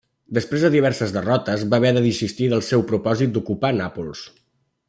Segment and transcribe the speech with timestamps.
[0.35, 4.29] Després de diverses derrotes va haver de desistir del seu propòsit d'ocupar Nàpols.